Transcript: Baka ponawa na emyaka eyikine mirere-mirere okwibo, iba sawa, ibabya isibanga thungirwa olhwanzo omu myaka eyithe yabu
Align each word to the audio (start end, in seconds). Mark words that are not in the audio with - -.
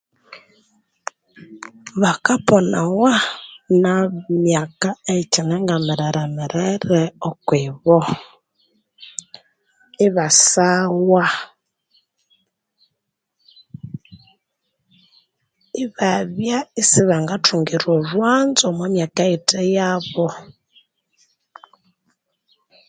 Baka 2.01 2.33
ponawa 2.47 3.11
na 3.81 3.93
emyaka 4.33 4.89
eyikine 5.13 5.55
mirere-mirere 5.87 7.01
okwibo, 7.29 7.97
iba 10.05 10.27
sawa, 10.51 11.25
ibabya 15.83 16.57
isibanga 16.81 17.35
thungirwa 17.45 17.91
olhwanzo 17.97 18.63
omu 18.69 18.83
myaka 18.93 19.21
eyithe 19.27 19.61
yabu 19.75 20.27